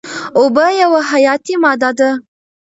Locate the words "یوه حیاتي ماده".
0.81-1.91